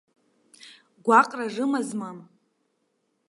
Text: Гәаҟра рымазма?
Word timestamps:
Гәаҟра 1.05 1.45
рымазма? 1.55 2.09